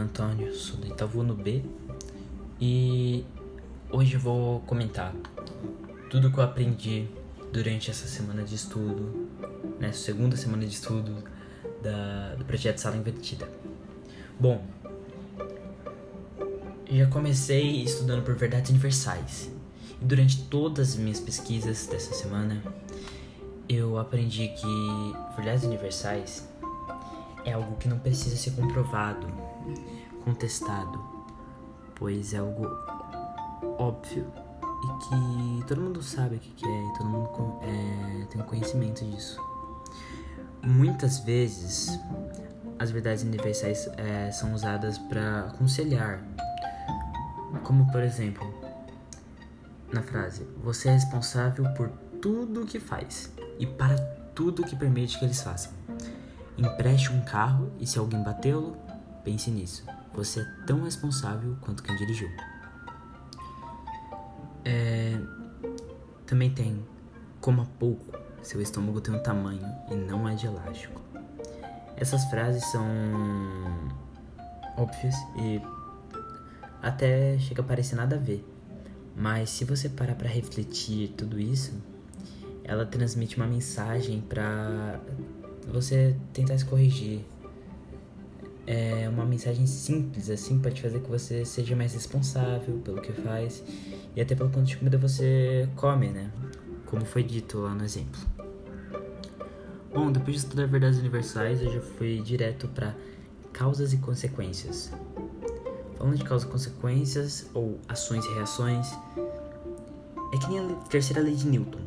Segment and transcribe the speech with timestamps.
[0.00, 1.62] nome Antônio, sou do Itavuno B
[2.60, 3.24] e
[3.90, 5.14] hoje vou comentar
[6.08, 7.06] tudo que eu aprendi
[7.52, 9.28] durante essa semana de estudo,
[9.78, 11.22] né, segunda semana de estudo
[11.82, 13.48] da, do projeto Sala Invertida.
[14.38, 14.64] Bom,
[16.90, 19.50] já comecei estudando por verdades universais
[20.00, 22.62] e durante todas as minhas pesquisas dessa semana
[23.68, 26.48] eu aprendi que verdades universais
[27.44, 29.26] é algo que não precisa ser comprovado,
[30.24, 30.98] contestado,
[31.94, 32.66] pois é algo
[33.78, 34.26] óbvio
[34.82, 39.40] e que todo mundo sabe o que é e todo mundo é, tem conhecimento disso.
[40.62, 41.98] Muitas vezes
[42.78, 46.22] as verdades universais é, são usadas para aconselhar,
[47.62, 48.46] como por exemplo
[49.92, 53.96] na frase: Você é responsável por tudo o que faz e para
[54.34, 55.72] tudo que permite que eles façam.
[56.56, 58.76] Empreste um carro e se alguém batê-lo,
[59.24, 59.84] pense nisso.
[60.14, 62.28] Você é tão responsável quanto quem dirigiu.
[64.64, 65.18] É...
[66.26, 66.84] Também tem
[67.40, 71.00] coma pouco, seu estômago tem um tamanho e não é de elástico.
[71.96, 72.84] Essas frases são
[74.76, 75.60] óbvias e
[76.82, 78.44] até chega a parecer nada a ver.
[79.14, 81.74] Mas se você parar para refletir tudo isso,
[82.64, 85.00] ela transmite uma mensagem para
[85.66, 87.24] você tentar se corrigir.
[88.66, 93.12] É uma mensagem simples, assim, para te fazer que você seja mais responsável pelo que
[93.12, 93.64] faz
[94.14, 96.30] e até pelo quanto de comida você come, né?
[96.86, 98.20] Como foi dito lá no exemplo.
[99.92, 102.94] Bom, depois de estudar verdades universais, eu já fui direto para
[103.52, 104.92] causas e consequências.
[105.98, 108.86] Falando de causas e consequências, ou ações e reações,
[110.32, 111.80] é que nem a terceira lei de Newton.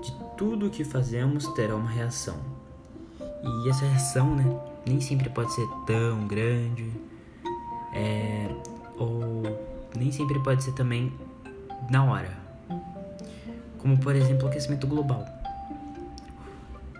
[0.00, 2.36] De tudo o que fazemos terá uma reação.
[3.20, 4.44] E essa reação, né,
[4.86, 6.90] nem sempre pode ser tão grande,
[7.94, 8.48] é,
[8.96, 9.42] ou
[9.96, 11.12] nem sempre pode ser também
[11.90, 12.36] na hora.
[13.78, 15.26] Como por exemplo o aquecimento global.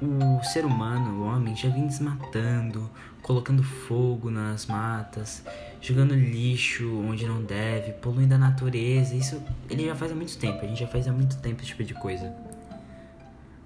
[0.00, 2.88] O ser humano, o homem, já vem desmatando,
[3.20, 5.42] colocando fogo nas matas,
[5.80, 9.14] jogando lixo onde não deve, poluindo a natureza.
[9.14, 11.70] Isso ele já faz há muito tempo, a gente já faz há muito tempo esse
[11.70, 12.32] tipo de coisa.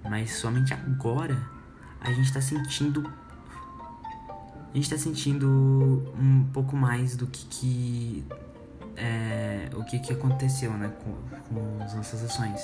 [0.03, 1.37] Mas somente agora
[2.01, 3.09] a gente está sentindo
[4.73, 5.47] a gente está sentindo
[6.19, 8.25] um pouco mais do que, que
[8.97, 11.13] é, o que, que aconteceu né, com,
[11.53, 12.59] com as nossas ações.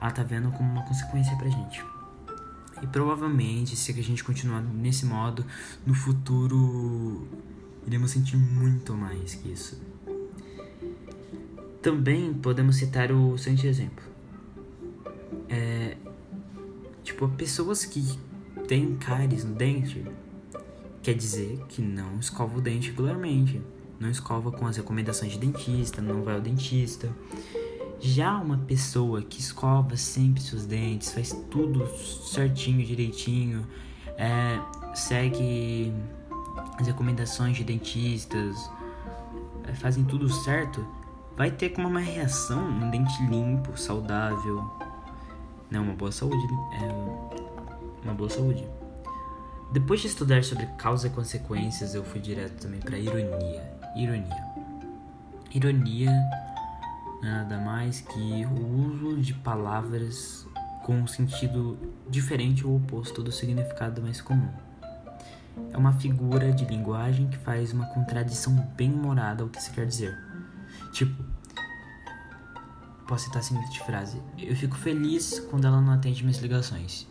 [0.00, 1.84] Ela tá vendo como uma consequência pra gente.
[2.80, 5.44] E provavelmente, se a gente continuar nesse modo,
[5.84, 7.28] no futuro
[7.86, 9.80] iremos sentir muito mais que isso.
[11.82, 14.04] Também podemos citar o seguinte exemplo.
[15.48, 15.96] É,
[17.10, 18.18] Tipo, pessoas que
[18.68, 20.04] têm cáries no dente,
[21.02, 23.60] quer dizer que não escova o dente regularmente.
[23.98, 27.10] Não escova com as recomendações de dentista, não vai ao dentista.
[27.98, 33.66] Já uma pessoa que escova sempre seus dentes, faz tudo certinho, direitinho,
[34.16, 34.58] é,
[34.94, 35.92] segue
[36.78, 38.70] as recomendações de dentistas,
[39.68, 40.86] é, fazem tudo certo,
[41.36, 44.64] vai ter como uma reação um dente limpo, saudável,
[45.70, 46.44] não, uma boa saúde.
[46.72, 48.66] É uma boa saúde.
[49.72, 53.72] Depois de estudar sobre causa e consequências, eu fui direto também para ironia.
[53.96, 54.44] Ironia.
[55.52, 56.10] Ironia
[57.22, 60.46] nada mais que o uso de palavras
[60.82, 64.50] com um sentido diferente ou oposto do significado mais comum.
[65.72, 69.86] É uma figura de linguagem que faz uma contradição bem humorada ao que se quer
[69.86, 70.16] dizer.
[70.92, 71.22] Tipo,
[73.06, 77.06] posso citar a seguinte frase: Eu fico feliz quando ela não atende minhas ligações.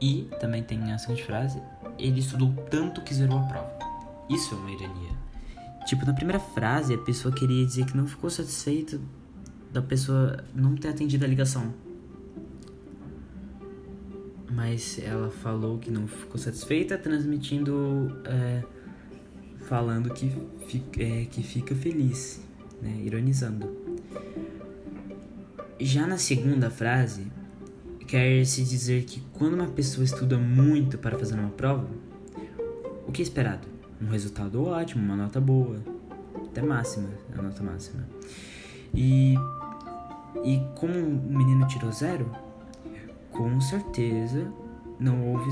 [0.00, 1.60] E também tem a seguinte frase:
[1.98, 3.78] Ele estudou tanto que zerou a prova.
[4.28, 5.10] Isso é uma ironia.
[5.86, 9.00] Tipo, na primeira frase, a pessoa queria dizer que não ficou satisfeito
[9.72, 11.74] da pessoa não ter atendido a ligação.
[14.50, 18.20] Mas ela falou que não ficou satisfeita, transmitindo.
[18.24, 18.62] É,
[19.70, 20.32] falando que
[20.66, 22.42] fica, é, que fica feliz,
[22.82, 23.00] né?
[23.04, 23.70] Ironizando.
[25.78, 27.30] Já na segunda frase,
[28.10, 31.86] quer se dizer que quando uma pessoa estuda muito para fazer uma prova,
[33.06, 33.68] o que é esperado?
[34.02, 35.76] Um resultado ótimo, uma nota boa,
[36.44, 37.08] até máxima,
[37.38, 38.04] a nota máxima.
[38.92, 39.36] E,
[40.42, 42.28] e como o menino tirou zero,
[43.30, 44.52] com certeza
[44.98, 45.48] não houve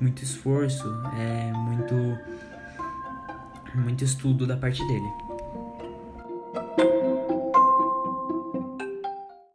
[0.00, 0.84] muito esforço,
[1.16, 1.94] é muito
[3.76, 5.23] muito estudo da parte dele.